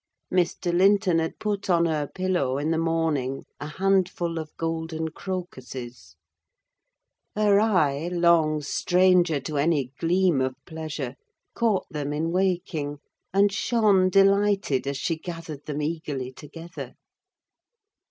Mr. 0.33 0.75
Linton 0.75 1.19
had 1.19 1.37
put 1.37 1.69
on 1.69 1.85
her 1.85 2.07
pillow, 2.07 2.57
in 2.57 2.71
the 2.71 2.79
morning, 2.79 3.45
a 3.59 3.67
handful 3.67 4.39
of 4.39 4.49
golden 4.57 5.09
crocuses; 5.09 6.15
her 7.35 7.59
eye, 7.59 8.09
long 8.11 8.61
stranger 8.63 9.39
to 9.39 9.57
any 9.59 9.91
gleam 9.99 10.41
of 10.41 10.55
pleasure, 10.65 11.17
caught 11.53 11.85
them 11.91 12.13
in 12.13 12.31
waking, 12.31 12.97
and 13.31 13.51
shone 13.51 14.09
delighted 14.09 14.87
as 14.87 14.97
she 14.97 15.15
gathered 15.19 15.63
them 15.67 15.83
eagerly 15.83 16.31
together. 16.31 16.95